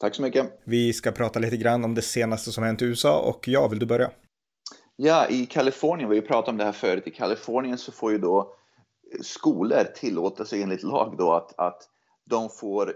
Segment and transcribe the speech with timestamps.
[0.00, 0.60] Tack så mycket.
[0.64, 3.78] Vi ska prata lite grann om det senaste som hänt i USA och ja, vill
[3.78, 4.10] du börja?
[4.96, 8.18] Ja, i Kalifornien, vi har pratat om det här förut, i Kalifornien så får ju
[8.18, 8.54] då
[9.22, 11.82] skolor tillåta sig enligt lag då att, att
[12.24, 12.94] de får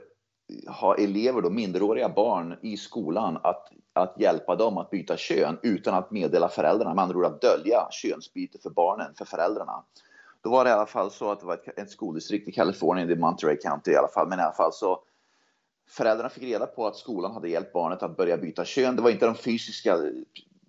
[0.68, 5.94] ha elever, då, minderåriga barn i skolan att, att hjälpa dem att byta kön utan
[5.94, 9.84] att meddela föräldrarna, med andra ord att dölja könsbyte för barnen, för föräldrarna.
[10.42, 13.08] Då var det i alla fall så att det var ett, ett skoldistrikt i Kalifornien,
[13.08, 15.00] det är Monterey County i alla fall, men i alla fall så
[15.88, 18.96] föräldrarna fick reda på att skolan hade hjälpt barnet att börja byta kön.
[18.96, 19.98] Det var inte de fysiska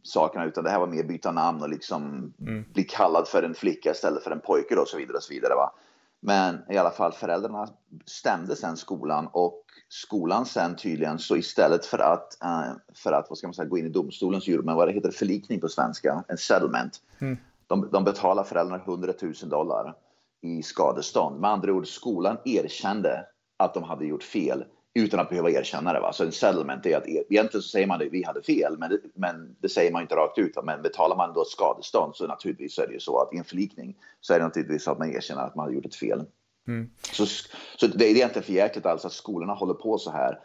[0.03, 2.65] sakerna utan det här var mer byta namn och liksom mm.
[2.73, 5.55] bli kallad för en flicka istället för en pojke och så vidare och så vidare.
[5.55, 5.73] Va?
[6.19, 7.69] Men i alla fall föräldrarna
[8.05, 13.37] stämde sen skolan och skolan sen tydligen så istället för att, uh, för att vad
[13.37, 15.69] ska man säga, gå in i domstolen så gjorde man vad det heter förlikning på
[15.69, 17.01] svenska, en settlement.
[17.19, 17.37] Mm.
[17.67, 19.95] De, de betalar föräldrarna 100 000 dollar
[20.41, 21.39] i skadestånd.
[21.41, 23.25] Med andra ord, skolan erkände
[23.57, 25.99] att de hade gjort fel utan att behöva erkänna det.
[25.99, 26.13] Va?
[26.13, 28.99] Så en settlement är att egentligen så säger man att vi hade fel, men det,
[29.13, 30.57] men det säger man inte rakt ut.
[30.63, 33.43] Men betalar man då skadestånd så naturligtvis så är det ju så att i en
[33.43, 36.23] förlikning så är det naturligtvis så att man erkänner att man har gjort ett fel.
[36.67, 36.89] Mm.
[37.11, 37.25] Så,
[37.77, 40.39] så det är egentligen för jäkligt alltså att skolorna håller på så här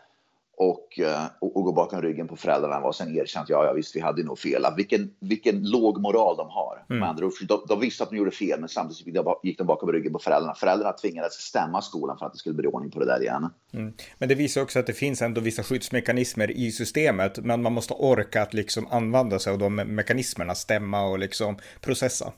[0.61, 3.97] och, eh, och, och gå bakom ryggen på föräldrarna och sen erkänt ja, ja visst,
[3.97, 4.67] vi hade nog fel.
[4.77, 6.85] Vilken, vilken låg moral de har.
[6.91, 7.03] Mm.
[7.03, 9.07] Andra de, de visste att de gjorde fel, men samtidigt
[9.43, 10.55] gick de bakom ryggen på föräldrarna.
[10.55, 13.51] Föräldrarna tvingades stämma skolan för att det skulle bli ordning på det där igen.
[13.73, 13.93] Mm.
[14.19, 17.95] Men det visar också att det finns ändå vissa skyddsmekanismer i systemet, men man måste
[17.95, 22.33] orka att liksom använda sig av de mekanismerna, stämma och liksom processa.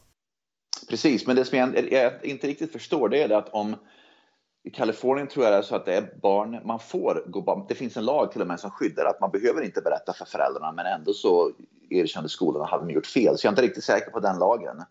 [0.88, 3.76] Precis, men det som jag, jag inte riktigt förstår det är det att om
[4.64, 7.74] i Kalifornien tror jag det är så att det är barn, man får gå Det
[7.74, 10.72] finns en lag till och med som skyddar att man behöver inte berätta för föräldrarna
[10.72, 11.50] men ändå så
[11.90, 13.38] erkände skolan att hade de gjort fel.
[13.38, 14.82] Så jag är inte riktigt säker på den lagen.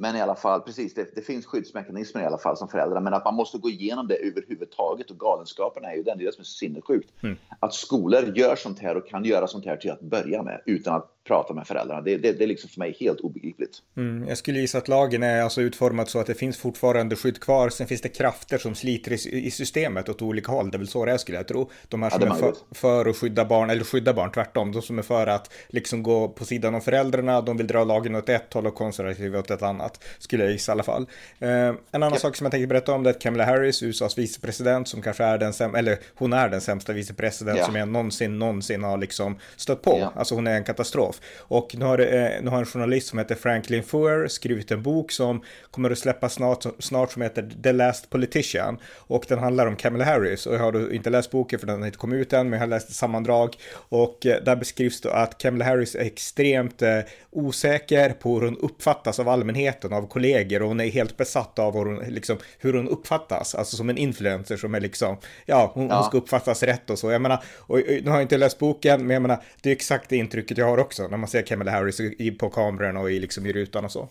[0.00, 3.14] Men i alla fall, precis, det, det, finns skyddsmekanismer i alla fall som föräldrar, men
[3.14, 6.32] att man måste gå igenom det överhuvudtaget och galenskapen är ju den, det är det
[6.32, 7.10] som är sinnessjukt.
[7.22, 7.36] Mm.
[7.60, 10.94] Att skolor gör sånt här och kan göra sånt här till att börja med utan
[10.94, 12.00] att prata med föräldrarna.
[12.00, 13.78] Det, det, det är liksom för mig helt obegripligt.
[13.96, 17.40] Mm, jag skulle gissa att lagen är alltså utformad så att det finns fortfarande skydd
[17.40, 17.68] kvar.
[17.68, 20.70] Sen finns det krafter som sliter i, i systemet åt olika håll.
[20.70, 21.70] Det är väl så det är skulle jag tro.
[21.88, 24.72] De här som ja, är för, för, att skydda barn, eller skydda barn tvärtom.
[24.72, 27.40] De som är för att liksom gå på sidan av föräldrarna.
[27.40, 30.04] De vill dra lagen åt ett håll och konservativa åt ett annat.
[30.18, 31.06] Skulle jag gissa i alla fall.
[31.38, 32.18] Eh, en annan ja.
[32.18, 35.24] sak som jag tänkte berätta om det är att Kamala Harris, USAs vicepresident, som kanske
[35.24, 37.64] är den sämsta, eller hon är den sämsta vicepresident ja.
[37.64, 40.12] som jag någonsin, någonsin har liksom stött på.
[40.14, 41.17] Alltså hon är en katastrof.
[41.38, 45.12] Och nu har, eh, nu har en journalist som heter Franklin Fuhr skrivit en bok
[45.12, 48.78] som kommer att släppas snart, snart som heter The Last Politician.
[48.96, 50.46] Och den handlar om Kamala Harris.
[50.46, 52.60] Och jag har inte läst boken för den har inte kommit ut än, men jag
[52.60, 53.56] har läst sammandrag.
[53.74, 58.58] Och eh, där beskrivs det att Kamala Harris är extremt eh, osäker på hur hon
[58.58, 60.62] uppfattas av allmänheten, av kollegor.
[60.62, 63.54] Och hon är helt besatt av hur hon, liksom, hur hon uppfattas.
[63.54, 65.94] Alltså som en influencer som är liksom, ja, hon, ja.
[65.94, 67.10] hon ska uppfattas rätt och så.
[67.10, 70.08] Jag menar, och, nu har jag inte läst boken, men jag menar, det är exakt
[70.08, 72.00] det intrycket jag har också när man ser Kamala Harris
[72.38, 74.08] på kameran och i, liksom, i rutan och så.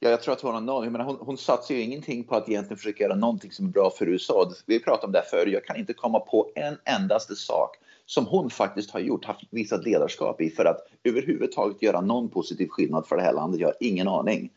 [0.00, 2.48] Ja, jag tror att hon har någon, menar, hon, hon satsar ju ingenting på att
[2.48, 4.52] egentligen försöka göra någonting som är bra för USA.
[4.66, 5.46] Vi pratade om det förr.
[5.46, 7.76] Jag kan inte komma på en endaste sak
[8.06, 12.68] som hon faktiskt har gjort, haft visat ledarskap i för att överhuvudtaget göra någon positiv
[12.68, 13.60] skillnad för det här landet.
[13.60, 14.50] Jag har ingen aning.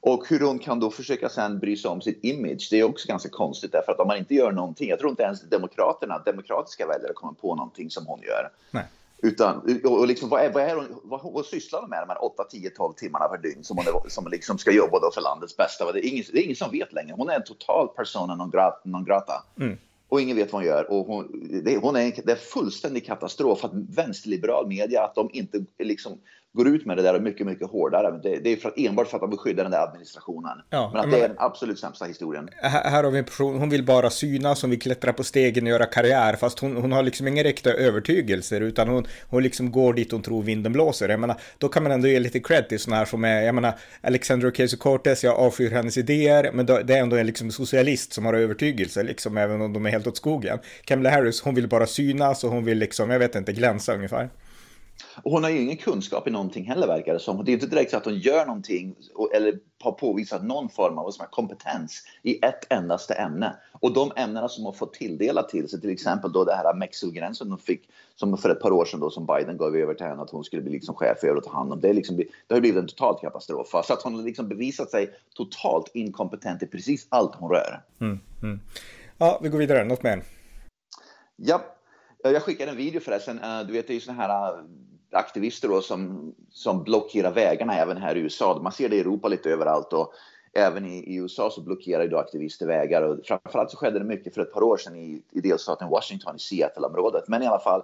[0.00, 3.08] Och hur hon kan då försöka sen bry sig om sitt image, det är också
[3.08, 6.86] ganska konstigt därför att om man inte gör någonting, jag tror inte ens demokraterna, demokratiska
[6.86, 8.50] väljare kommer på någonting som hon gör.
[8.70, 8.84] Nej.
[9.22, 12.24] Utan, och liksom, vad, är, vad, är hon, vad, vad sysslar hon med de här
[12.24, 15.20] 8, 10, 12 timmarna per dygn som hon är, som liksom ska jobba då för
[15.20, 15.92] landets bästa?
[15.92, 17.14] Det är, ingen, det är ingen som vet längre.
[17.16, 18.80] Hon är en total persona non grata.
[18.84, 19.44] Non grata.
[19.60, 19.78] Mm.
[20.08, 20.90] Och ingen vet vad hon gör.
[20.90, 25.30] Och hon, det, hon är en, det är fullständig katastrof att vänsterliberal media, att de
[25.32, 26.18] inte liksom
[26.52, 28.20] går ut med det där mycket, mycket hårdare.
[28.22, 30.58] Det, det är för att, enbart för att de vill skydda den där administrationen.
[30.70, 32.48] Ja, men att men, det är den absolut sämsta historien.
[32.56, 35.64] Här, här har vi en person, hon vill bara synas, hon vill klättra på stegen
[35.64, 39.72] och göra karriär, fast hon, hon har liksom inga riktiga övertygelser, utan hon, hon liksom
[39.72, 41.08] går dit hon tror vinden blåser.
[41.08, 43.54] Jag menar, då kan man ändå ge lite cred till sådana här som är, jag
[43.54, 48.26] menar, Alexandra Ocasio-Cortez, jag avskyr hennes idéer, men det är ändå en liksom socialist som
[48.26, 50.58] har övertygelse, liksom, även om de är helt åt skogen.
[50.84, 54.28] Kamala Harris, hon vill bara synas och hon vill liksom, jag vet inte, glänsa ungefär.
[55.22, 57.44] Och hon har ju ingen kunskap i någonting heller verkar det som.
[57.44, 58.94] Det är inte direkt så att hon gör någonting
[59.34, 63.56] eller har påvisat någon form av kompetens i ett endaste ämne.
[63.72, 67.50] Och de ämnena som hon fått tilldelat till sig, till exempel då det här Mexikogränsen
[67.50, 70.22] de fick, som för ett par år sedan då som Biden gav över till henne
[70.22, 71.80] att hon skulle bli liksom chef över och ta hand om.
[71.80, 73.68] Det, är liksom, det har blivit en total katastrof.
[73.84, 77.82] Så att hon har liksom bevisat sig totalt inkompetent i precis allt hon rör.
[78.00, 78.60] Mm, mm.
[79.18, 79.84] Ja, vi går vidare.
[79.84, 80.22] Något mer?
[81.36, 81.62] Ja,
[82.22, 83.38] jag skickade en video förresten.
[83.38, 84.64] Eh, du vet, det är ju såna här eh,
[85.10, 88.60] aktivister då som, som blockerar vägarna även här i USA.
[88.62, 90.12] Man ser det i Europa lite överallt och
[90.52, 94.34] även i, i USA så blockerar idag aktivister vägar och framförallt så skedde det mycket
[94.34, 97.24] för ett par år sedan i, i delstaten Washington i Seattle-området.
[97.28, 97.82] Men i alla fall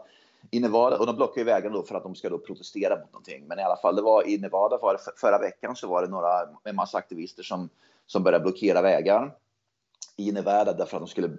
[0.50, 3.12] i Nevada, och de blockar ju vägarna då för att de ska då protestera mot
[3.12, 3.44] någonting.
[3.46, 6.08] Men i alla fall, det var i Nevada var det, förra veckan så var det
[6.08, 6.28] några,
[6.64, 7.68] en massa aktivister som,
[8.06, 9.34] som började blockera vägar
[10.16, 11.30] i Nevada därför att de skulle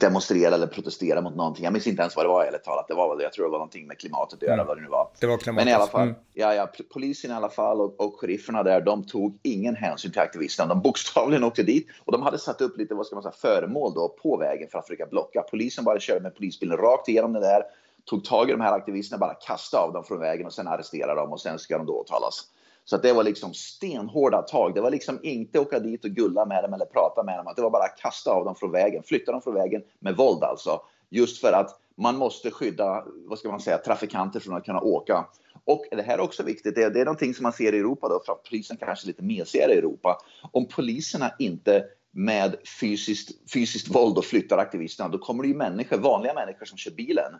[0.00, 1.64] demonstrera eller protestera mot någonting.
[1.64, 2.88] Jag minns inte ens vad det var eller talat.
[2.88, 4.66] Det var jag tror det var någonting med klimatet att göra, mm.
[4.66, 5.08] vad det nu var.
[5.20, 5.64] Det var klimatet.
[5.64, 6.14] Men i alla fall, mm.
[6.34, 10.20] ja, ja, polisen i alla fall och, och sherifferna där, de tog ingen hänsyn till
[10.20, 10.74] aktivisterna.
[10.74, 13.94] De bokstavligen åkte dit och de hade satt upp lite, vad ska man säga, föremål
[13.94, 15.42] då på vägen för att försöka blocka.
[15.50, 17.62] Polisen bara körde med polisbilen rakt igenom det där,
[18.04, 21.20] tog tag i de här aktivisterna, bara kastade av dem från vägen och sen arresterade
[21.20, 22.46] dem och sen ska de då åtalas.
[22.88, 24.74] Så att det var liksom stenhårda tag.
[24.74, 27.46] Det var liksom inte åka dit och gulla med dem eller prata med dem.
[27.46, 30.42] Att det var bara kasta av dem från vägen, flytta dem från vägen med våld
[30.42, 30.80] alltså.
[31.10, 35.26] Just för att man måste skydda, vad ska man säga, trafikanter från att kunna åka.
[35.64, 37.78] Och det här är också viktigt, det är, det är någonting som man ser i
[37.78, 40.18] Europa då, för att polisen kanske är lite mesigare i Europa.
[40.52, 45.96] Om poliserna inte med fysiskt, fysiskt våld och flyttar aktivisterna, då kommer det ju människor,
[45.98, 47.32] vanliga människor som kör bilen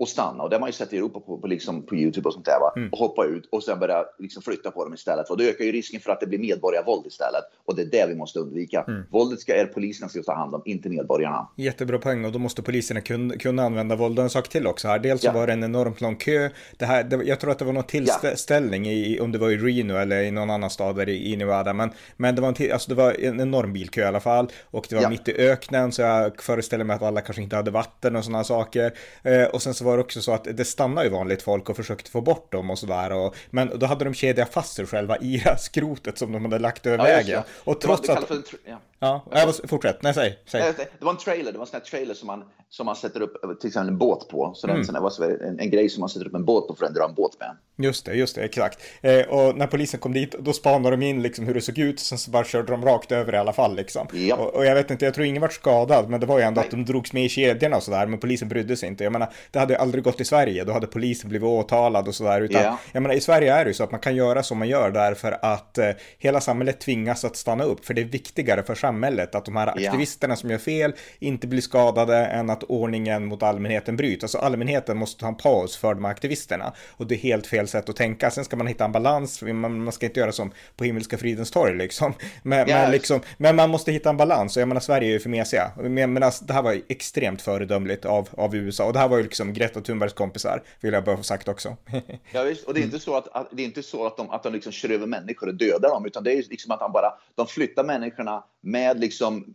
[0.00, 0.42] och stanna.
[0.42, 2.46] Och det har man ju sett i Europa på, på, liksom, på Youtube och sånt
[2.46, 2.60] där.
[2.60, 2.72] Va?
[2.76, 2.88] Mm.
[2.92, 5.30] Och hoppa ut och sen börja liksom, flytta på dem istället.
[5.30, 7.44] Och det ökar ju risken för att det blir medborgarvåld istället.
[7.64, 8.84] Och det är det vi måste undvika.
[8.88, 9.02] Mm.
[9.10, 11.48] Våldet ska, är poliserna ska ta hand om, inte medborgarna.
[11.56, 14.18] Jättebra poäng och då måste poliserna kunna, kunna använda våld.
[14.18, 14.98] Och en sak till också här.
[14.98, 15.32] Dels så ja.
[15.32, 16.50] var det en enormt lång kö.
[16.78, 18.92] Det här, det, jag tror att det var någon tillställning ja.
[18.92, 21.72] i, om det var i Reno eller i någon annan stad där i, i Nevada.
[21.72, 24.48] Men, men det, var en alltså det var en enorm bilkö i alla fall.
[24.70, 25.08] Och det var ja.
[25.08, 28.44] mitt i öknen så jag föreställer mig att alla kanske inte hade vatten och sådana
[28.44, 28.92] saker.
[29.22, 31.76] Eh, och sen så var det också så att det stannar ju vanligt folk och
[31.76, 33.30] försökte få bort dem och sådär.
[33.50, 36.98] Men då hade de kedjat fast sig själva i skrotet som de hade lagt över
[36.98, 37.42] ja, vägen.
[37.64, 38.54] Och trots det var, det att...
[38.64, 38.80] Ja.
[39.02, 40.02] Ja, jag fortsätt.
[40.02, 40.38] Nej, säg.
[40.46, 40.74] säg.
[40.98, 43.22] Det var en trailer, det var en sån här trailer som man, som man sätter
[43.22, 44.52] upp till exempel en båt på.
[44.54, 44.82] Så mm.
[44.82, 47.04] det var en, en grej som man sätter upp en båt på för att dra
[47.04, 47.56] en båt med.
[47.86, 48.82] Just det, just det, exakt.
[49.00, 52.00] Eh, och när polisen kom dit, då spanade de in liksom hur det såg ut,
[52.00, 54.06] sen så bara körde de rakt över i alla fall liksom.
[54.12, 54.36] Ja.
[54.36, 56.60] Och, och, jag vet inte, jag tror ingen var skadad, men det var ju ändå
[56.60, 56.66] Nej.
[56.66, 59.04] att de drogs med i kedjorna och sådär, men polisen brydde sig inte.
[59.04, 62.40] Jag menar, det hade aldrig gått i Sverige, då hade polisen blivit åtalad och sådär,
[62.40, 62.78] utan ja.
[62.92, 64.90] jag menar, i Sverige är det ju så att man kan göra som man gör
[64.90, 69.34] därför att eh, hela samhället tvingas att stanna upp, för det är viktigare för samhället
[69.34, 73.96] att de här aktivisterna som gör fel inte blir skadade än att ordningen mot allmänheten
[73.96, 74.24] bryts.
[74.24, 77.68] Alltså allmänheten måste ta en paus för de här aktivisterna och det är helt fel
[77.68, 78.30] sätt att tänka.
[78.30, 81.76] Sen ska man hitta en balans, man, ska inte göra som på Himmelska fridens torg
[81.76, 82.14] liksom.
[82.42, 82.68] Men, yes.
[82.68, 85.28] men, liksom, men man måste hitta en balans och jag menar Sverige är ju för
[85.28, 85.70] mesiga.
[85.76, 89.22] Men, men det här var extremt föredömligt av, av USA och det här var ju
[89.22, 91.76] liksom Greta Thunbergs kompisar, vill jag bara få sagt också.
[92.32, 94.30] ja visst, och det är inte så att, att, det är inte så att de,
[94.30, 96.92] att de liksom kör över människor och dödar dem, utan det är liksom att de
[96.92, 99.54] bara, de flyttar människorna med liksom,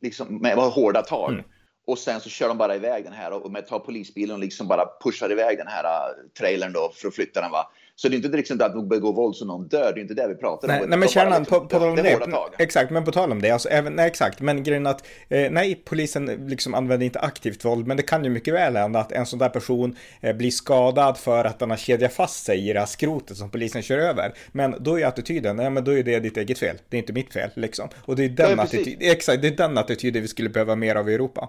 [0.00, 1.32] liksom med hårda tag.
[1.32, 1.44] Mm.
[1.86, 4.68] Och sen så kör de bara iväg den här och med tar polisbilen och liksom
[4.68, 7.50] bara pushar iväg den här uh, trailern då för att flytta den.
[7.50, 7.70] Va?
[8.00, 10.14] Så det är inte direkt att de begår våld så någon dör, det är inte
[10.14, 10.90] det vi pratar nej, om.
[10.90, 12.18] Nej, men kärnan, på, på tal om det,
[12.58, 15.82] exakt, men på tal om det, alltså, även, nej exakt, men grejen att, eh, nej,
[15.84, 19.26] polisen liksom använder inte aktivt våld, men det kan ju mycket väl hända att en
[19.26, 22.78] sån där person eh, blir skadad för att den har kedjat fast sig i det
[22.78, 24.34] här skrotet som polisen kör över.
[24.52, 27.12] Men då är attityden, nej men då är det ditt eget fel, det är inte
[27.12, 27.88] mitt fel liksom.
[27.96, 30.94] Och det är den, ja, attityd, exakt, det är den attityden vi skulle behöva mer
[30.94, 31.48] av i Europa.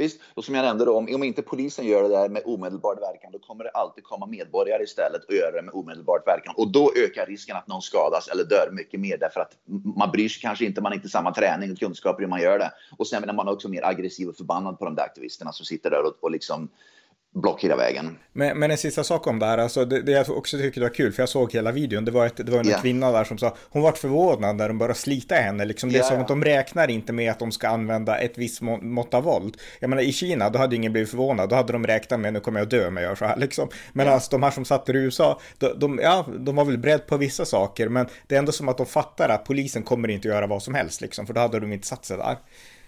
[0.00, 2.96] Visst, och som jag nämnde då, om, om inte polisen gör det där med omedelbar
[2.96, 6.54] verkan, då kommer det alltid komma medborgare istället och göra det med omedelbar verkan.
[6.56, 9.52] Och då ökar risken att någon skadas eller dör mycket mer därför att
[9.96, 12.58] man bryr sig kanske inte, man har inte samma träning och kunskaper hur man gör
[12.58, 12.72] det.
[12.98, 15.90] Och sen är man också mer aggressiv och förbannad på de där aktivisterna som sitter
[15.90, 16.68] där och, och liksom
[17.34, 18.18] blockera vägen.
[18.32, 20.88] Men, men en sista sak om det här, alltså det, det jag också tycker var
[20.88, 22.82] kul, för jag såg hela videon, det var, ett, det var en yeah.
[22.82, 26.02] kvinna där som sa, hon var förvånad när de började slita henne, liksom det är
[26.02, 29.22] som att de räknar inte med att de ska använda ett visst må mått av
[29.22, 29.56] våld.
[29.80, 32.40] Jag menar i Kina, då hade ingen blivit förvånad, då hade de räknat med nu
[32.40, 33.68] kommer jag dö om jag gör så här liksom.
[33.92, 34.14] Men yeah.
[34.14, 37.16] alltså de här som satt i USA, de, de, ja, de var väl beredda på
[37.16, 40.34] vissa saker, men det är ändå som att de fattar att polisen kommer inte att
[40.34, 42.36] göra vad som helst liksom, för då hade de inte satt sig där.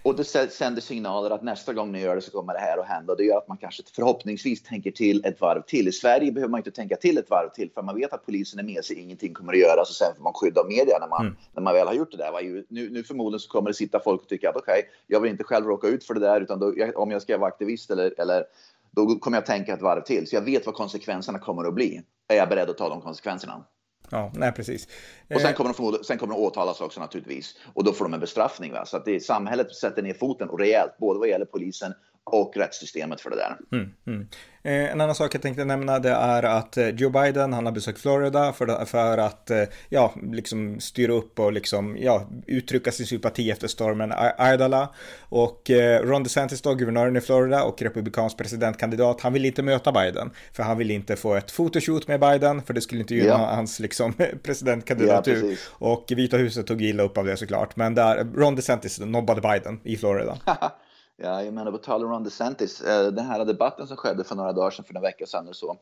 [0.05, 2.87] Och det sänder signaler att nästa gång ni gör det så kommer det här att
[2.87, 3.15] hända.
[3.15, 5.89] Det gör att man kanske förhoppningsvis tänker till ett varv till.
[5.89, 8.59] I Sverige behöver man inte tänka till ett varv till för man vet att polisen
[8.59, 11.27] är med sig, ingenting kommer att göras och sen får man skydda media när man,
[11.27, 11.37] mm.
[11.55, 12.65] när man väl har gjort det där.
[12.69, 15.31] Nu, nu förmodligen så kommer det sitta folk och tycka att okej, okay, jag vill
[15.31, 18.21] inte själv råka ut för det där utan då, om jag ska vara aktivist eller,
[18.21, 18.45] eller
[18.91, 20.27] då kommer jag tänka ett varv till.
[20.27, 22.03] Så jag vet vad konsekvenserna kommer att bli.
[22.29, 23.65] Är jag beredd att ta de konsekvenserna?
[24.13, 24.89] Ja, nej precis.
[25.35, 27.55] Och sen eh, kommer, de sen kommer de åtalas också naturligtvis.
[27.75, 28.73] Och då får de en bestraffning.
[28.73, 28.87] Va?
[28.87, 33.21] Så att det, samhället sätter ner foten och rejält, både vad gäller polisen och rättssystemet
[33.21, 33.57] för det där.
[33.73, 34.29] Mm, mm.
[34.65, 37.73] Eh, en annan sak jag tänkte nämna det är att eh, Joe Biden, han har
[37.73, 43.07] besökt Florida för, för att eh, ja, liksom styra upp och liksom, ja, uttrycka sin
[43.07, 44.13] sympati efter stormen
[44.55, 44.89] Idala.
[45.21, 45.71] Och
[46.03, 50.31] Ron DeSantis då, guvernören i Florida och republikansk presidentkandidat, han vill inte möta Biden.
[50.53, 53.55] För han vill inte få ett photoshoot med Biden, för det skulle inte gynna ja.
[53.55, 55.51] hans liksom, presidentkandidatur.
[55.51, 57.77] Ja, och Vita huset tog illa upp av det såklart.
[57.77, 60.39] Men där, Ron DeSantis nobbade Biden i Florida.
[61.25, 64.35] Ja, jag menar på tal om Ron DeSantis, eh, den här debatten som skedde för
[64.35, 65.79] några dagar sedan, för några vecka sedan eller så,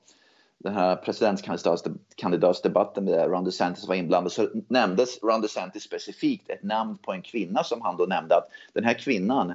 [0.58, 6.98] den här presidentkandidatsdebatten där Ron DeSantis var inblandad så nämndes Ron DeSantis specifikt ett namn
[6.98, 9.50] på en kvinna som han då nämnde att den här kvinnan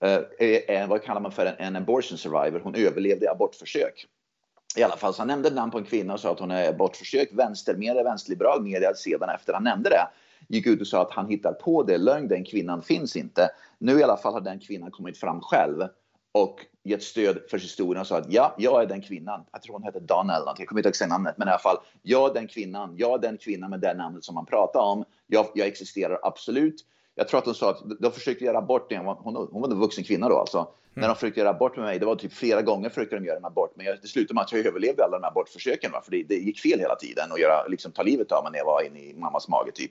[0.00, 4.06] eh, är, är vad kallar man för en, abortion survivor, hon överlevde abortförsök.
[4.76, 6.50] I alla fall, så han nämnde ett namn på en kvinna och sa att hon
[6.50, 10.06] är abortförsök, vänstermedia, vänsterliberal media sedan efter han nämnde det
[10.48, 13.50] gick ut och sa att han hittar på det, lögn, den kvinnan finns inte.
[13.78, 15.82] Nu i alla fall har den kvinnan kommit fram själv
[16.32, 19.44] och gett stöd för historien och sa att ja, jag är den kvinnan.
[19.52, 21.58] Jag tror hon heter Donna eller någonting, jag kommer inte ihåg namnet, men i alla
[21.58, 24.80] fall, jag är den kvinnan, jag är den kvinnan med det namnet som man pratar
[24.80, 25.04] om.
[25.26, 26.84] Jag, jag existerar absolut.
[27.14, 30.04] Jag tror att hon sa att de försökte göra abort, hon, hon var en vuxen
[30.04, 30.58] kvinna då alltså.
[30.58, 31.00] Mm.
[31.00, 33.36] När de försökte göra abort med mig, det var typ flera gånger försökte de göra
[33.36, 36.00] en abort, men jag, det slutade med att jag överlevde alla de här abortförsöken, va?
[36.04, 38.58] för det, det gick fel hela tiden och göra, liksom, ta livet av mig när
[38.58, 39.90] jag var inne i mammas mage typ.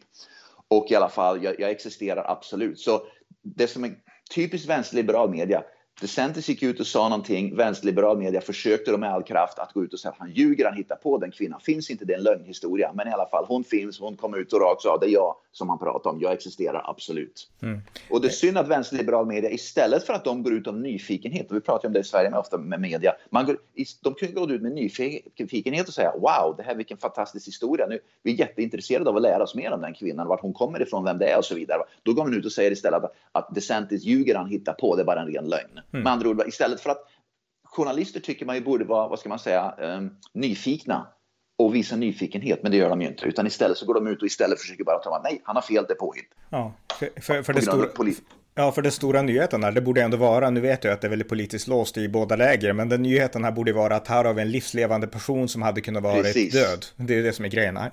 [0.68, 2.80] Och i alla fall, jag, jag existerar absolut.
[2.80, 3.02] Så
[3.42, 3.96] det som är
[4.36, 5.64] typiskt vänsterliberal media,
[6.02, 9.94] DeSantis gick ut och sa någonting, vänsterliberal media försökte med all kraft att gå ut
[9.94, 11.60] och säga att han ljuger, han hittar på den kvinnan.
[11.60, 12.92] Finns inte, det är en lögnhistoria.
[12.94, 15.36] Men i alla fall, hon finns, hon kom ut och rakt sa det är jag
[15.52, 17.50] som han pratar om, jag existerar absolut.
[17.62, 17.82] Mm.
[18.10, 21.52] Och det är synd att vänsterliberal media istället för att de går ut av nyfikenhet,
[21.52, 23.58] och vi pratar om det i Sverige med ofta med media, man går,
[24.02, 28.00] de kunde gå ut med nyfikenhet och säga wow, det här vilken fantastisk historia, nu,
[28.24, 31.04] vi är jätteintresserade av att lära oss mer om den kvinnan, vart hon kommer ifrån,
[31.04, 31.82] vem det är och så vidare.
[32.04, 35.02] Då går man ut och säger istället att, att DeSantis ljuger, han hittar på, det
[35.02, 35.80] är bara en ren lögn.
[35.94, 36.04] Mm.
[36.04, 37.04] Med andra ord, istället för att
[37.64, 41.08] journalister tycker man ju borde vara, vad ska man säga, um, nyfikna
[41.58, 43.26] och visa nyfikenhet, men det gör de ju inte.
[43.26, 45.86] Utan istället så går de ut och istället försöker bara om nej, han har fel,
[45.88, 46.30] det är påhitt.
[46.50, 47.88] Ja, för, för, för det stora...
[48.56, 51.08] Ja, för den stora nyheten här, det borde ändå vara, nu vet jag att det
[51.08, 54.26] är väldigt politiskt låst i båda läger, men den nyheten här borde vara att här
[54.26, 56.22] har vi en livslevande person som hade kunnat vara
[56.52, 56.86] död.
[56.96, 57.92] Det är det som är grejen här.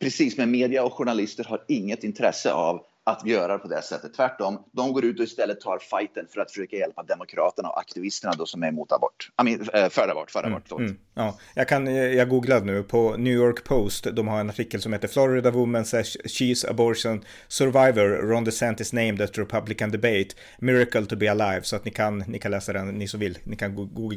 [0.00, 4.14] Precis, men media och journalister har inget intresse av att göra på det sättet.
[4.14, 8.32] Tvärtom, de går ut och istället tar fighten för att försöka hjälpa demokraterna och aktivisterna
[8.38, 9.30] då som är emot abort.
[9.42, 10.72] I mean, eh, för abort, för abort.
[10.72, 11.38] Mm, mm, ja.
[11.54, 14.06] jag, kan, jag googlade nu på New York Post.
[14.12, 18.28] De har en artikel som heter Florida Woman says she's abortion survivor.
[18.28, 20.28] Ron DeSantis named at Republican debate.
[20.58, 21.60] Miracle to be alive.
[21.62, 23.38] Så att ni kan, ni kan läsa den, ni som vill.
[23.44, 23.74] Ni kan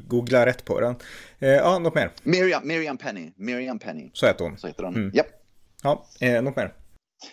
[0.07, 0.95] googla rätt på den.
[1.39, 2.11] Eh, ja, något mer?
[2.23, 3.31] Miriam, Miriam Penny.
[3.35, 4.09] Miriam Penny.
[4.13, 4.57] Så heter hon.
[4.57, 4.95] Så heter hon.
[4.95, 5.15] Mm.
[5.15, 5.27] Yep.
[5.83, 6.73] Ja, eh, något mer?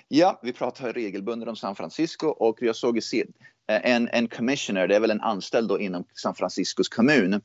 [0.09, 3.25] Ja, vi pratar regelbundet om San Francisco och jag såg eh,
[3.67, 7.41] en, en commissioner, det är väl en anställd då inom San Franciscos kommun,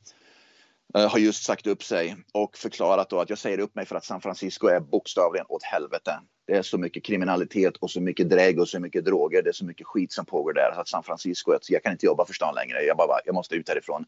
[0.94, 3.96] eh, har just sagt upp sig och förklarat då att jag säger upp mig för
[3.96, 6.20] att San Francisco är bokstavligen åt helvete.
[6.46, 9.42] Det är så mycket kriminalitet och så mycket drägg och så mycket droger.
[9.42, 12.06] Det är så mycket skit som pågår där så att San Francisco, jag kan inte
[12.06, 12.82] jobba för stan längre.
[12.82, 14.04] Jag bara, jag måste ut härifrån.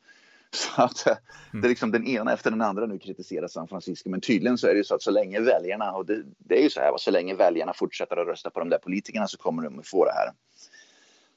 [0.77, 1.63] Så att mm.
[1.63, 4.11] det är liksom den ena efter den andra nu kritiserar San Francisco.
[4.11, 6.63] Men tydligen så är det ju så att så länge väljarna, och det, det är
[6.63, 9.63] ju så här, så länge väljarna fortsätter att rösta på de där politikerna så kommer
[9.63, 10.31] de att få det här.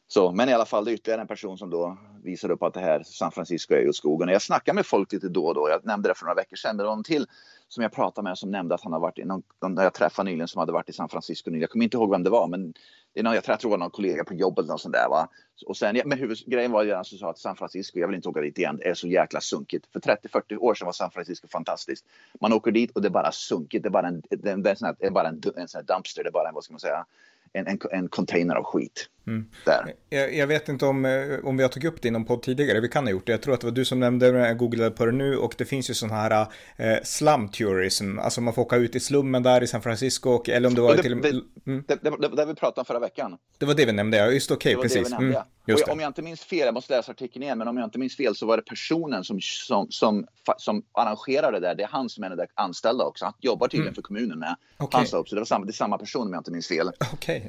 [0.08, 2.74] Så, men i alla fall, det är ytterligare en person som då visar upp att
[2.74, 4.30] det här San Francisco är ju skogen.
[4.30, 5.70] Jag snackar med folk lite då och då.
[5.70, 6.76] Jag nämnde det för några veckor sedan.
[6.76, 7.26] Men det var en till
[7.68, 10.30] som jag pratade med som nämnde att han har varit i någon, de jag träffade
[10.30, 11.62] nyligen som hade varit i San Francisco nyligen.
[11.62, 12.74] Jag kommer inte ihåg vem det var, men
[13.18, 15.10] det är någon, jag tror det var någon kollega på jobbet eller något sånt där.
[15.10, 15.28] Va?
[15.66, 18.42] Och sen, men huvudgrejen var ju att sa att San Francisco, jag vill inte åka
[18.42, 19.86] dit igen, det är så jäkla sunkigt.
[19.94, 22.06] För 30-40 år sedan var San Francisco fantastiskt.
[22.42, 24.58] Man åker dit och det är bara sunkigt, det är bara en, det är,
[25.00, 27.06] det är bara en, en, en dumpster, det är bara en, vad ska man säga,
[27.54, 29.10] en, en, en container av skit.
[29.28, 29.46] Mm.
[29.66, 29.94] Där.
[30.10, 31.12] Jag, jag, vet inte om, eh,
[31.44, 33.32] om vi har tagit upp det inom podd tidigare, vi kan ha gjort det.
[33.32, 35.56] Jag tror att det var du som nämnde det, jag googlade på det nu och
[35.58, 39.44] det finns ju sån här eh, slum tourism, alltså man får åka ut i slummen
[39.44, 41.42] där i San Francisco och, eller om det var det, till och med...
[41.68, 41.84] Mm.
[41.88, 43.38] Det, det, det, det, vi pratade om förra veckan.
[43.58, 45.12] Det var det vi nämnde, ja just okej, okay, precis.
[45.12, 45.36] Mm,
[45.68, 48.00] just om jag inte minns fel, jag måste läsa artikeln igen, men om jag inte
[48.00, 50.26] minns fel så var det personen som, som, som,
[50.58, 53.68] som arrangerade det där, det är han som är den där anställda också, han jobbar
[53.68, 53.96] tydligen mm.
[53.96, 54.56] för kommunen med.
[54.80, 55.02] Okay.
[55.14, 56.92] Upp, så det var samma, det är samma person om jag inte minns fel.
[57.14, 57.42] Okay.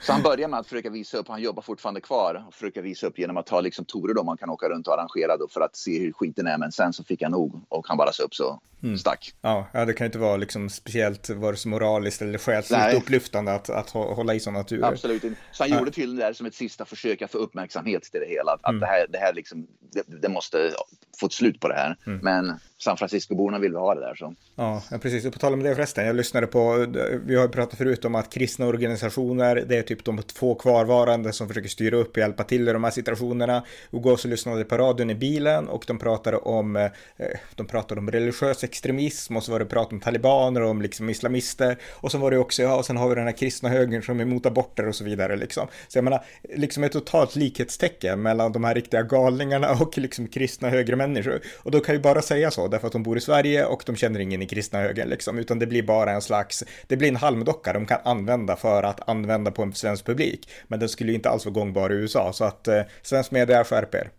[0.00, 3.06] så han börjar med att försöka visa upp, han jobbar fortfarande kvar, och försöka visa
[3.06, 5.60] upp genom att ta liksom torer då man kan åka runt och arrangera då för
[5.60, 8.34] att se hur skiten är, men sen så fick han nog och han bara upp
[8.34, 8.98] så mm.
[8.98, 9.34] stack.
[9.42, 13.70] Ja, ja, det kan inte vara liksom speciellt vare sig moraliskt eller själsligt upplyftande att,
[13.70, 14.88] att hålla i sådana turer.
[14.88, 15.40] Absolut inte.
[15.52, 15.78] Så han ja.
[15.78, 18.52] gjorde tydligen det där som ett sista försök att få uppmärksamhet till det hela.
[18.52, 18.76] Att, mm.
[18.76, 20.72] att det, här, det här liksom, det, det måste
[21.20, 21.96] få ett slut på det här.
[22.06, 22.20] Mm.
[22.22, 24.14] Men San Francisco-borna vill ha det där.
[24.14, 24.34] Så.
[24.54, 25.24] Ja, precis.
[25.24, 26.86] Och på tal om det förresten, jag lyssnade på,
[27.24, 31.48] vi har pratat förut om att kristna organisationer, det är typ de två kvarvarande som
[31.48, 33.64] försöker styra upp och hjälpa till i de här situationerna.
[33.90, 36.90] Och går så lyssnade på radion i bilen och de pratade om, eh,
[37.54, 41.10] de pratade om religiös extremism och så var det prat om talibaner och om liksom
[41.10, 41.78] islamister.
[41.92, 44.18] Och så var det också, ja, och sen har vi den här kristna högern som
[44.20, 45.66] är emot aborter och så vidare liksom.
[45.88, 50.70] Så jag menar, liksom ett totalt likhetstecken mellan de här riktiga galningarna och liksom kristna
[50.70, 51.40] högre människor.
[51.62, 53.96] Och då kan ju bara säga så, därför att de bor i Sverige och de
[53.96, 57.16] känner ingen i kristna högern liksom, utan det blir bara en slags, det blir en
[57.16, 60.48] halmdocka de kan använda för att använda på en svensk publik.
[60.68, 63.64] Men den skulle ju inte alls vara gångbar i USA, så att eh, svensk media
[63.64, 64.10] skärper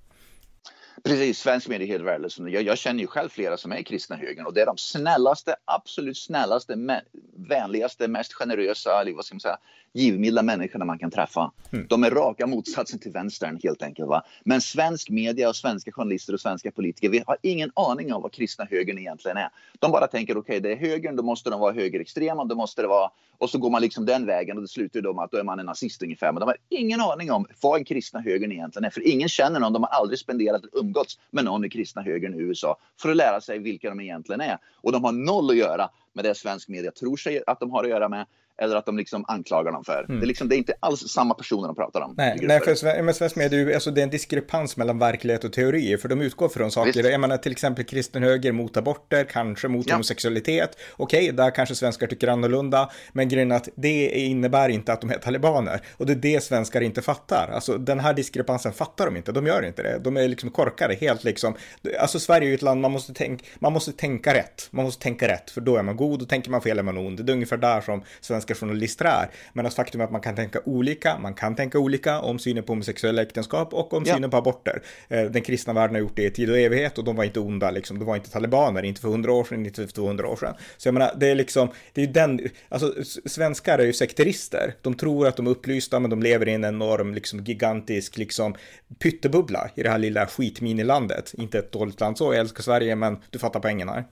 [1.04, 2.40] Precis, svensk media är helt värdelös.
[2.40, 4.78] Jag, jag känner ju själv flera som är i kristna högern och det är de
[4.78, 7.02] snällaste, absolut snällaste,
[7.50, 9.58] vänligaste, mest generösa, eller vad ska man säga,
[9.94, 11.52] givmilda människorna man kan träffa.
[11.72, 11.88] Mm.
[11.90, 14.10] De är raka motsatsen till vänstern helt enkelt.
[14.10, 14.24] Va?
[14.44, 18.32] Men svensk media och svenska journalister och svenska politiker vi har ingen aning om vad
[18.32, 19.50] kristna högern egentligen är.
[19.80, 22.82] De bara tänker okej, okay, det är högern, då måste de vara högerextrema, då måste
[22.82, 25.32] det vara och så går man liksom den vägen och det slutar då med att
[25.32, 26.32] då är man en nazist ungefär.
[26.32, 28.90] Men de har ingen aning om vad en kristna högern egentligen är.
[28.90, 32.34] För ingen känner någon, de har aldrig spenderat eller umgåtts med någon i kristna högern
[32.34, 34.58] i USA för att lära sig vilka de egentligen är.
[34.76, 37.84] Och de har noll att göra med det svensk media tror sig att de har
[37.84, 38.26] att göra med
[38.58, 40.06] eller att de liksom anklagar dem för.
[40.10, 40.20] Mm.
[40.20, 42.14] Det, är liksom, det är inte alls samma personer de pratar om.
[42.18, 45.98] Nej, nej för men svensk media, alltså, det är en diskrepans mellan verklighet och teorier,
[45.98, 46.94] för de utgår från saker.
[46.94, 47.10] Visst.
[47.10, 49.94] Jag menar till exempel kristen höger mot aborter, kanske mot ja.
[49.94, 50.78] homosexualitet.
[50.98, 55.02] Okej, okay, där kanske svenskar tycker annorlunda, men grejen är att det innebär inte att
[55.02, 55.82] de är talibaner.
[55.98, 57.50] Och det är det svenskar inte fattar.
[57.54, 60.00] Alltså den här diskrepansen fattar de inte, de gör inte det.
[60.00, 61.56] De är liksom korkade, helt liksom.
[62.00, 64.68] Alltså Sverige är ju ett land, man måste, tänka, man måste tänka rätt.
[64.72, 66.98] Man måste tänka rätt, för då är man god och tänker man fel är man
[66.98, 67.26] ond.
[67.26, 69.30] Det är ungefär där som svenska svenska journalister är.
[69.54, 72.74] Men faktum är att man kan tänka olika, man kan tänka olika om synen på
[72.74, 74.16] homosexuella äktenskap och om ja.
[74.16, 74.82] synen på aborter.
[75.10, 77.40] Eh, den kristna världen har gjort det i tid och evighet och de var inte
[77.40, 78.00] onda liksom.
[78.00, 80.54] De var inte talibaner, inte för hundra år sedan, inte för 200 år sedan.
[80.78, 82.40] Så jag menar, det är liksom, det är ju den,
[82.70, 82.94] alltså
[83.26, 84.74] svenskar är ju sekterister.
[84.82, 88.56] De tror att de är upplysta, men de lever i en enorm, liksom gigantisk, liksom
[89.00, 91.34] pyttebubbla i det här lilla skitminilandet.
[91.38, 94.04] Inte ett dåligt land så, jag älskar Sverige, men du fattar poängen här.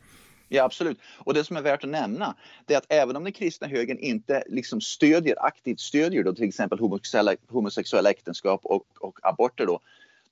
[0.55, 0.99] Ja, absolut.
[1.17, 3.99] Och det som är värt att nämna, det är att även om den kristna högern
[3.99, 9.79] inte liksom stödjer, aktivt stödjer då till exempel homosexuella, homosexuella äktenskap och, och aborter då,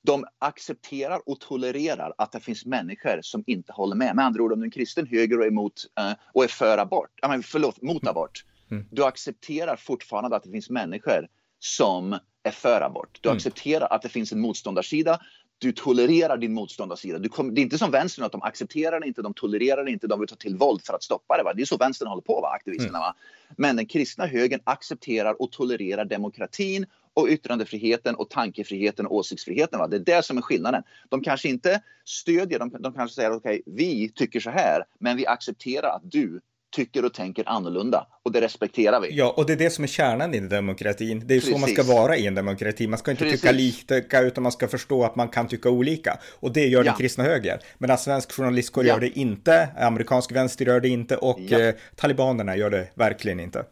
[0.02, 4.16] de accepterar och tolererar att det finns människor som inte håller med.
[4.16, 6.48] Med andra ord, om du är en kristen höger och är, emot, uh, och är
[6.48, 8.86] för abort, äh, men förlåt, mot abort, mm.
[8.92, 11.28] du accepterar fortfarande att det finns människor
[11.60, 13.20] som är för abort.
[13.22, 13.38] Du mm.
[13.38, 15.20] accepterar att det finns en motståndarsida
[15.63, 17.19] du tolererar din motståndarsida.
[17.19, 19.91] Du kom, det är inte som vänstern att de accepterar det inte, de tolererar det
[19.91, 21.43] inte, de vill ta till våld för att stoppa det.
[21.43, 21.54] Va?
[21.54, 22.49] Det är så vänstern håller på, va?
[22.49, 22.99] aktivisterna.
[22.99, 23.15] Va?
[23.58, 29.80] Men den kristna högern accepterar och tolererar demokratin och yttrandefriheten och tankefriheten och åsiktsfriheten.
[29.80, 29.88] Va?
[29.88, 30.84] Det är det som är skillnaden.
[31.10, 35.17] De kanske inte stödjer, de, de kanske säger okej, okay, vi tycker så här, men
[35.17, 36.41] vi accepterar att du
[36.74, 39.16] tycker och tänker annorlunda och det respekterar vi.
[39.16, 41.24] Ja, och det är det som är kärnan i demokratin.
[41.26, 41.54] Det är Precis.
[41.54, 42.88] så man ska vara i en demokrati.
[42.88, 43.42] Man ska inte Precis.
[43.42, 46.20] tycka lika utan man ska förstå att man kan tycka olika.
[46.40, 46.84] Och det gör ja.
[46.84, 47.60] den kristna höger.
[47.78, 48.94] Medan svensk journalistkår ja.
[48.94, 51.60] gör det inte, amerikansk vänster gör det inte och ja.
[51.60, 53.66] eh, talibanerna gör det verkligen inte.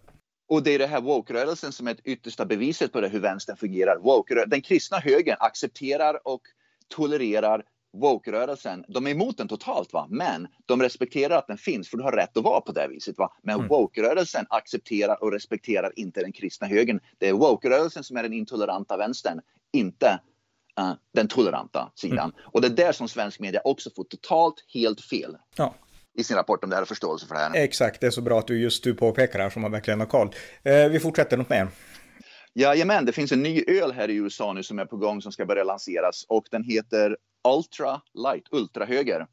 [0.50, 3.58] Och det är det här woke-rörelsen som är det yttersta beviset på det, hur vänstern
[3.58, 3.98] fungerar.
[3.98, 6.42] Woke den kristna högern accepterar och
[6.96, 10.08] tolererar woke-rörelsen, de är emot den totalt, va?
[10.10, 13.17] men de respekterar att den finns, för du har rätt att vara på det viset.
[13.17, 13.34] Va?
[13.43, 13.67] Men mm.
[13.67, 16.99] woke-rörelsen accepterar och respekterar inte den kristna högern.
[17.17, 19.41] Det är woke-rörelsen som är den intoleranta vänstern,
[19.73, 20.19] inte
[20.80, 22.17] uh, den toleranta sidan.
[22.17, 22.36] Mm.
[22.43, 25.38] Och det är där som svensk media också får totalt helt fel.
[25.56, 25.75] Ja
[26.13, 27.51] i sin rapport om det här och förståelse för det här.
[27.56, 29.99] Exakt, det är så bra att du just du påpekar det här som man verkligen
[29.99, 30.36] har koll.
[30.63, 31.67] Eh, vi fortsätter något mer.
[32.54, 35.32] Jajamän, det finns en ny öl här i USA nu som är på gång som
[35.32, 39.28] ska börja lanseras och den heter Ultra Light, ultrahöger.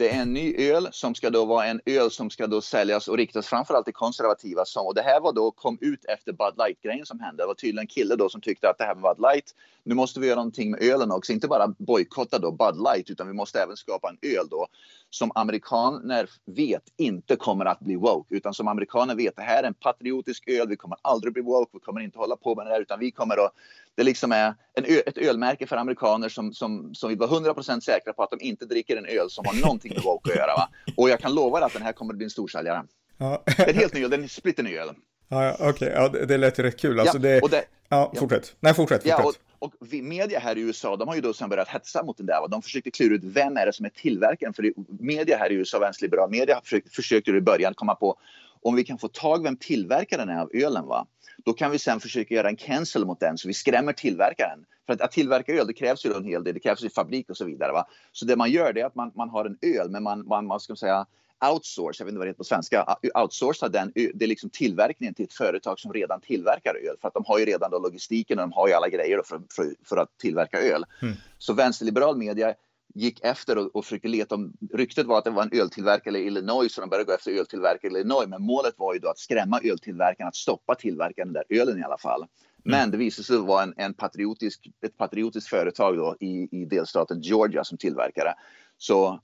[0.00, 3.08] Det är en ny öl som ska då vara en öl som ska då säljas
[3.08, 4.64] och riktas framförallt till konservativa.
[4.64, 7.42] Som, och det här var då, kom ut efter Bud Light-grejen som hände.
[7.42, 9.54] Det var tydligen en kille då som tyckte att det här med Bud Light.
[9.84, 11.32] Nu måste vi göra någonting med ölen också.
[11.32, 14.66] Inte bara bojkotta då Bud Light utan vi måste även skapa en öl då
[15.10, 18.34] som amerikaner vet inte kommer att bli woke.
[18.34, 20.68] Utan som amerikaner vet, det här är en patriotisk öl.
[20.68, 21.70] Vi kommer aldrig bli woke.
[21.72, 23.52] Vi kommer inte hålla på med det här utan vi kommer att
[23.96, 28.12] det liksom är en ett ölmärke för amerikaner som, som, som vill vara 100% säkra
[28.12, 30.54] på att de inte dricker en öl som har någonting med woke att göra.
[30.56, 30.68] Va?
[30.96, 32.82] Och jag kan lova dig att den här kommer att bli en storsäljare.
[33.18, 33.42] Ja.
[33.46, 34.88] Det är en helt ny öl, den är splitterny öl.
[35.28, 35.88] Ja, Okej, okay.
[35.88, 37.00] ja, det, det lät rätt kul.
[37.00, 38.56] Alltså, ja, det, det, ja, fortsätt.
[38.60, 39.02] Nej, fortsätt.
[39.02, 39.18] fortsätt.
[39.18, 42.02] Ja, och, och vi, media här i USA, de har ju då sen börjat hetsa
[42.02, 42.48] mot den där.
[42.48, 44.54] De försökte klura ut vem är det som är tillverkaren.
[44.54, 44.72] För
[45.02, 48.18] media här i USA, vänsterliberal media, försökte, försökte i början komma på
[48.62, 51.06] Om vi kan få tag vem tillverkaren är av ölen, va?
[51.44, 54.64] då kan vi sen försöka göra en cancel mot den så vi skrämmer tillverkaren.
[54.86, 57.30] För att, att tillverka öl, det krävs ju en hel del, det krävs i fabrik
[57.30, 57.72] och så vidare.
[57.72, 57.86] Va?
[58.12, 60.46] Så det man gör det är att man, man har en öl, men man, man,
[60.46, 61.06] man ska säga
[61.52, 65.14] outsource, jag vet inte vad det heter på svenska, outsourca den, det är liksom tillverkningen
[65.14, 66.96] till ett företag som redan tillverkar öl.
[67.00, 69.40] För att de har ju redan då logistiken och de har ju alla grejer för,
[69.56, 70.84] för, för att tillverka öl.
[71.02, 71.14] Mm.
[71.38, 72.54] Så vänsterliberal media
[72.94, 74.52] gick efter och, och försökte leta om...
[74.72, 77.92] Ryktet var att det var en öltillverkare i Illinois så de började gå efter öltillverkare
[77.92, 78.26] i Illinois.
[78.28, 81.98] Men målet var ju då att skrämma öltillverkarna att stoppa tillverkaren där ölen i alla
[81.98, 82.26] fall.
[82.64, 82.90] Men mm.
[82.90, 87.64] det visade sig vara en, en patriotisk, ett patriotiskt företag då i, i delstaten Georgia
[87.64, 88.34] som tillverkare.
[88.78, 89.20] Så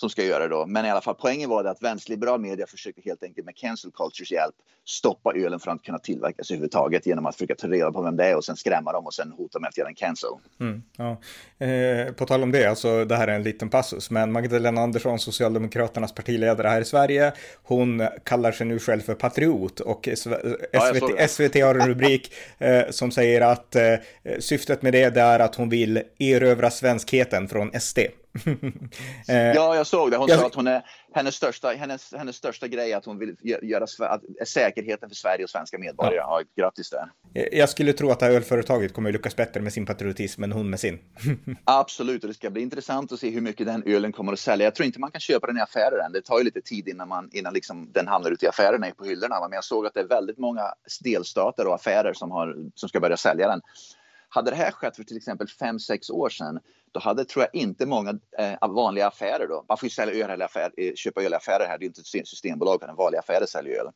[0.00, 0.66] som ska göra det då.
[0.66, 3.90] Men i alla fall poängen var det att vänsterliberal media försöker helt enkelt med cancel
[3.90, 8.02] cultures hjälp stoppa ölen från att kunna tillverkas överhuvudtaget genom att försöka ta reda på
[8.02, 10.30] vem det är och sen skrämma dem och sen hota med att göra en cancel.
[10.60, 11.16] Mm, ja.
[11.66, 15.18] eh, på tal om det, alltså det här är en liten passus, men Magdalena Andersson,
[15.18, 17.32] Socialdemokraternas partiledare här i Sverige,
[17.62, 20.34] hon kallar sig nu själv för patriot och SVT,
[20.72, 23.94] ja, SVT har en rubrik eh, som säger att eh,
[24.38, 27.98] syftet med det är att hon vill erövra svenskheten från SD.
[29.28, 30.16] Eh, ja, jag såg det.
[30.16, 30.40] Hon jag...
[30.40, 33.84] sa att hon är, hennes, största, hennes, hennes största grej är att hon vill göra
[33.84, 36.14] att, säkerheten för Sverige och svenska medborgare.
[36.16, 36.40] Ja.
[36.56, 37.10] Ja, grattis där.
[37.52, 40.52] Jag skulle tro att det här ölföretaget kommer att lyckas bättre med sin patriotism än
[40.52, 40.98] hon med sin.
[41.64, 44.66] Absolut, och det ska bli intressant att se hur mycket den ölen kommer att sälja.
[44.66, 46.12] Jag tror inte man kan köpa den i affärer än.
[46.12, 49.04] Det tar ju lite tid innan, man, innan liksom den hamnar ute i affärerna på
[49.04, 49.40] hyllorna.
[49.40, 50.62] Men jag såg att det är väldigt många
[51.00, 53.60] delstater och affärer som, har, som ska börja sälja den.
[54.32, 56.60] Hade det här skett för till exempel 5-6 år sedan,
[56.92, 60.42] då hade tror jag inte många eh, vanliga affärer då, man får ju sälja öl
[60.42, 63.46] affär, eh, köpa öl i affärer här, det är inte ett systembolag utan vanliga affärer
[63.46, 63.90] säljer öl.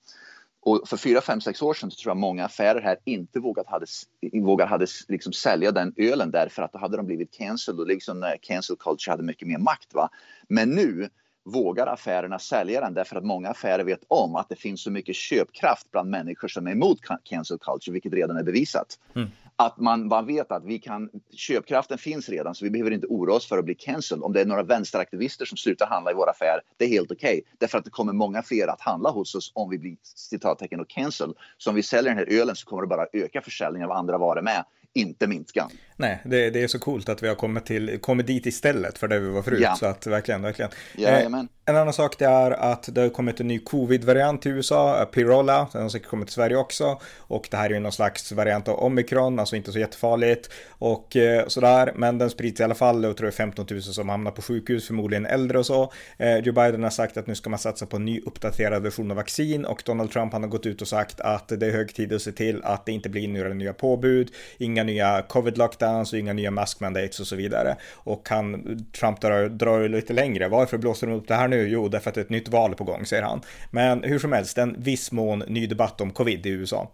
[0.61, 3.67] Och för 4, 5, 6 år sedan så tror jag många affärer här inte vågat
[3.67, 3.87] hade,
[4.33, 8.23] vågat hade liksom sälja den ölen därför att då hade de blivit cancelled och liksom
[8.23, 9.95] eh, cancel culture hade mycket mer makt.
[9.95, 10.09] Va?
[10.49, 11.09] Men nu
[11.45, 15.17] vågar affärerna sälja den därför att många affärer vet om att det finns så mycket
[15.17, 18.99] köpkraft bland människor som är emot cancel culture, vilket redan är bevisat.
[19.15, 23.07] Mm att man, man vet att vi kan, köpkraften finns redan så vi behöver inte
[23.07, 24.23] oroa oss för att bli cancelled.
[24.23, 27.39] Om det är några vänsteraktivister som slutar handla i vår affär, det är helt okej.
[27.39, 27.43] Okay.
[27.59, 30.89] Därför att det kommer många fler att handla hos oss om vi blir citattecken och
[30.89, 31.35] cancelled.
[31.59, 34.19] Så om vi säljer den här ölen så kommer det bara öka försäljningen av andra
[34.19, 34.65] varor med
[34.95, 35.69] inte minska.
[35.97, 39.09] Nej, det, det, är så coolt att vi har kommit, till, kommit dit istället för
[39.09, 39.61] det vi var förut.
[39.63, 39.77] Ja.
[39.77, 40.71] Så att verkligen, verkligen.
[40.99, 45.09] Eh, en annan sak det är att det har kommit en ny covid-variant till USA,
[45.13, 47.01] Pirola, den har säkert kommit till Sverige också.
[47.19, 50.51] Och det här är ju någon slags variant av omikron, alltså inte så jättefarligt.
[50.69, 54.09] Och eh, sådär, men den sprids i alla fall och tror jag 15 000 som
[54.09, 55.93] hamnar på sjukhus, förmodligen äldre och så.
[56.19, 59.11] Eh, Joe Biden har sagt att nu ska man satsa på en ny uppdaterad version
[59.11, 61.95] av vaccin och Donald Trump han har gått ut och sagt att det är hög
[61.95, 66.13] tid att se till att det inte blir några nya påbud, inga nya covid lockdowns
[66.13, 67.77] och inga nya mask mandates och så vidare.
[67.95, 70.49] Och han, Trump drar, drar lite längre.
[70.49, 71.69] Varför blåser de upp det här nu?
[71.69, 73.41] Jo, därför att det är ett nytt val på gång, säger han.
[73.71, 76.91] Men hur som helst, en viss mån ny debatt om covid i USA.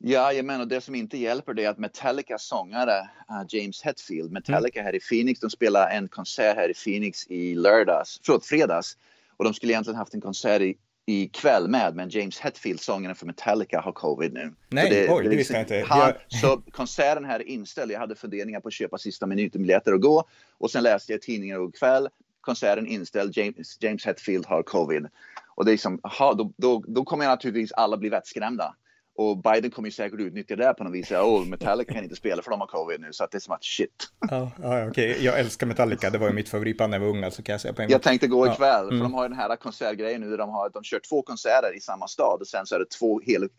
[0.00, 4.32] Ja, jag menar det som inte hjälper det är att Metallicas sångare uh, James Hetfield,
[4.32, 4.86] Metallica mm.
[4.86, 8.96] här i Phoenix, de spelar en konsert här i Phoenix i lördags, förlåt, fredags.
[9.36, 10.76] Och de skulle egentligen haft en konsert i
[11.12, 14.54] ikväll med, men James Hetfield, sångaren för Metallica, har covid nu.
[14.68, 15.84] Nej, det, oj, det, visste jag inte.
[15.88, 17.92] Han, så konserten här är inställd.
[17.92, 20.24] Jag hade funderingar på att köpa sista minuten-biljetter och gå.
[20.58, 22.08] Och sen läste jag tidningen ikväll.
[22.40, 25.06] Konserten inställd, James, James Hetfield har covid.
[25.54, 28.74] Och det är som, aha, då, då, då kommer naturligtvis alla bli vettskrämda.
[29.18, 31.12] Och Biden kommer ju säkert utnyttja det på något vis.
[31.12, 33.12] Oh, Metallica kan inte spela för de har covid nu.
[33.12, 34.08] Så att det är som att shit.
[34.30, 35.10] Ja, ja okej.
[35.10, 35.24] Okay.
[35.24, 36.10] Jag älskar Metallica.
[36.10, 37.24] Det var ju mitt favoritband när jag var ung.
[37.24, 38.58] Alltså kan jag säga på en Jag tänkte gå ikväll.
[38.60, 38.80] Ja.
[38.80, 38.98] Mm.
[38.98, 40.30] För de har ju den här konsertgrejen nu.
[40.30, 42.40] Där de, har, de kör två konserter i samma stad.
[42.40, 43.52] Och sen så är det två helt,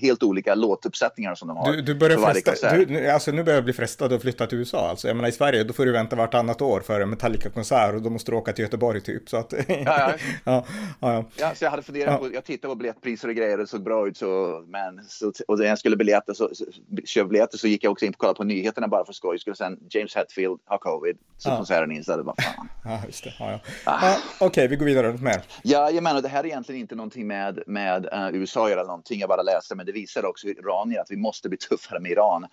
[0.00, 1.72] helt olika låtuppsättningar som de har.
[1.72, 4.90] Du, du börjar fresta, du, alltså nu börjar jag bli frestad att flytta till USA.
[4.90, 7.94] Alltså, jag menar i Sverige då får du vänta vartannat år för en Metallica-konsert.
[7.94, 9.28] Och då måste du åka till Göteborg typ.
[9.28, 10.14] Så att, ja, ja.
[10.44, 10.64] ja,
[11.00, 11.54] ja, ja.
[11.54, 12.34] så jag hade funderat på.
[12.34, 13.58] Jag tittade på biljettpriser och grejer.
[13.58, 14.16] Det såg bra ut.
[14.16, 16.64] Så, men, så, och det skulle biljetter så, så,
[17.04, 19.38] köpa biljetter så gick jag också in och kollade på nyheterna bara för skoj.
[19.38, 21.18] Skulle sen James Hetfield ha covid.
[21.38, 21.56] Så ja.
[21.56, 22.24] konserten inställde.
[22.24, 22.68] Bara fan.
[22.84, 23.34] Ja, just det.
[23.38, 23.60] Ja, ja.
[23.84, 24.16] Ah.
[24.16, 25.42] Okej, okay, vi går vidare med.
[25.62, 29.20] Ja, jag menar det här är egentligen inte någonting med, med uh, USA eller någonting.
[29.20, 32.46] Jag bara läste, men det visar också iranier att vi måste bli tuffare med Iran.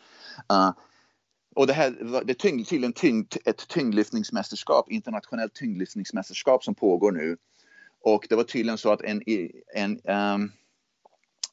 [0.54, 0.72] Uh,
[1.56, 1.90] och det här
[2.26, 7.38] det är tyngd, tydligen tyngd, ett tyngdlyftningsmästerskap, internationellt tyngdlyftningsmästerskap som pågår nu.
[8.04, 9.22] Och det var tydligen så att en,
[9.76, 10.52] en um,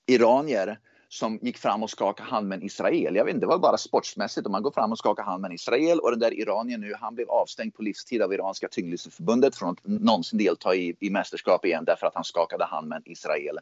[0.06, 3.16] iranier som gick fram och skakade hand med en Israel.
[3.16, 4.46] Jag vet inte, det var bara sportsmässigt.
[4.46, 6.94] Om man går fram och skakar hand med en Israel och den där iranien nu,
[7.00, 11.64] han blev avstängd på livstid av iranska tyngdlyftningsförbundet från att någonsin delta i, i mästerskap
[11.64, 13.58] igen därför att han skakade hand med en Israel.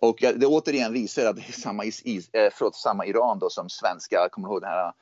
[0.00, 3.68] Och det återigen visar att det är samma, is, eh, förlåt, samma Iran då som
[3.68, 4.92] svenska, kommer ihåg den här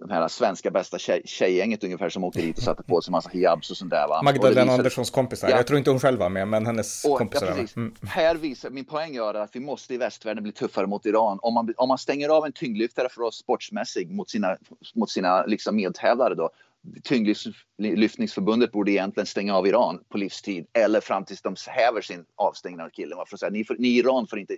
[0.00, 3.30] de här svenska bästa tjej, tjejgänget ungefär som åkte dit och satte på sig massa
[3.30, 4.08] hijabs och sånt där.
[4.08, 4.22] Va?
[4.22, 4.74] Magdalena visar...
[4.74, 5.48] Anderssons kompisar.
[5.48, 5.56] Ja.
[5.56, 7.46] Jag tror inte hon själv var med, men hennes och, kompisar.
[7.46, 7.94] Ja, mm.
[8.02, 11.38] Här visar, min poäng är att vi måste i västvärlden bli tuffare mot Iran.
[11.42, 14.56] Om man, om man stänger av en tyngdlyftare för oss sportsmässigt mot sina,
[14.94, 16.50] mot sina liksom medtävlare då,
[17.04, 22.80] Tyngdlyftningsförbundet borde egentligen stänga av Iran på livstid eller fram tills de häver sin avstängning
[22.80, 23.18] av killen.
[23.18, 24.56] Varför säga, ni, ni i Iran får inte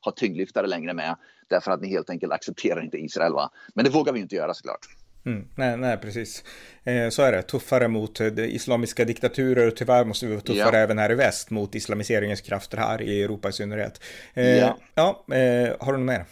[0.00, 1.16] ha tyngdlyftare längre med
[1.48, 3.32] därför att ni helt enkelt accepterar inte Israel.
[3.32, 3.50] Va?
[3.74, 4.86] Men det vågar vi inte göra såklart.
[5.24, 6.44] Mm, nej, nej, precis.
[6.84, 7.42] Eh, så är det.
[7.42, 10.82] Tuffare mot eh, islamiska diktaturer och tyvärr måste vi vara tuffare ja.
[10.82, 14.00] även här i väst mot islamiseringens krafter här i Europa i synnerhet.
[14.34, 14.78] Eh, ja.
[14.94, 16.24] ja eh, har du något mer?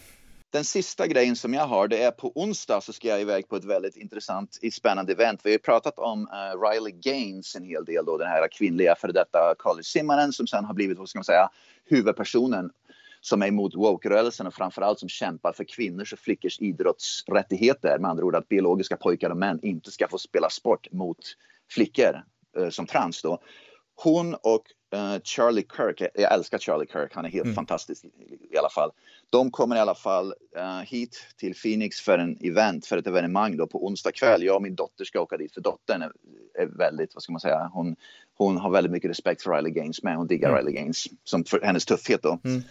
[0.51, 3.55] Den sista grejen som jag har, det är på onsdag så ska jag iväg på
[3.55, 5.39] ett väldigt intressant, spännande event.
[5.43, 9.11] Vi har pratat om uh, Riley Gaines en hel del då, den här kvinnliga före
[9.11, 11.49] detta college-simmaren som sen har blivit, vad ska man säga,
[11.85, 12.71] huvudpersonen
[13.21, 17.99] som är emot woke-rörelsen och framförallt som kämpar för kvinnors och flickors idrottsrättigheter.
[17.99, 21.17] Med andra ord att biologiska pojkar och män inte ska få spela sport mot
[21.69, 22.23] flickor
[22.59, 23.41] uh, som trans då.
[23.95, 24.63] Hon och
[24.95, 27.55] uh, Charlie Kirk, jag älskar Charlie Kirk, han är helt mm.
[27.55, 28.07] fantastisk i,
[28.51, 28.91] i, alla fall.
[29.29, 33.57] De kommer i alla fall uh, hit till Phoenix för en event, för ett evenemang
[33.57, 34.43] då på onsdag kväll.
[34.43, 36.11] Jag och min dotter ska åka dit för dottern är,
[36.59, 37.95] är väldigt, vad ska man säga, hon,
[38.37, 40.15] hon har väldigt mycket respekt för Riley Gaines med.
[40.15, 40.59] Hon diggar mm.
[40.59, 42.39] Riley Gaines som för hennes tuffhet då.
[42.43, 42.61] Mm.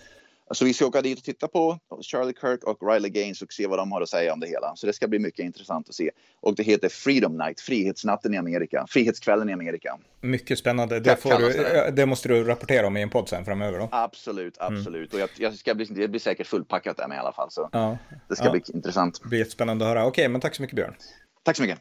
[0.54, 3.66] Så vi ska åka dit och titta på Charlie Kirk och Riley Gaines och se
[3.66, 4.76] vad de har att säga om det hela.
[4.76, 6.10] Så det ska bli mycket intressant att se.
[6.40, 9.98] Och det heter Freedom Night, Frihetsnatten i Amerika, Frihetskvällen i Amerika.
[10.20, 11.00] Mycket spännande.
[11.00, 11.90] Det, får du, det.
[11.96, 13.88] det måste du rapportera om i en podd sen framöver då.
[13.92, 14.76] Absolut, mm.
[14.76, 15.12] absolut.
[15.12, 15.24] Mm.
[15.24, 17.50] Och jag, jag, ska bli, det blir säkert fullpackat där med i alla fall.
[17.50, 17.98] Så ja.
[18.28, 18.50] det ska ja.
[18.50, 19.20] bli intressant.
[19.22, 20.06] Det blir spännande att höra.
[20.06, 20.94] Okej, men tack så mycket Björn.
[21.42, 21.78] Tack så mycket.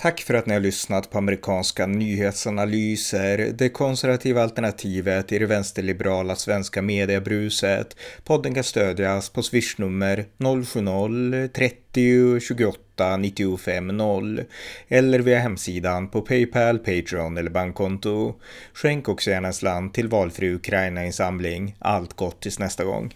[0.00, 6.36] Tack för att ni har lyssnat på amerikanska nyhetsanalyser, det konservativa alternativet i det vänsterliberala
[6.36, 7.96] svenska mediebruset.
[8.24, 14.42] Podden kan stödjas på swishnummer 070-30 28 95 0
[14.88, 18.34] eller via hemsidan på Paypal, Patreon eller bankkonto.
[18.74, 21.76] Skänk också gärna en slant till valfri Ukraina-insamling.
[21.78, 23.14] Allt gott tills nästa gång.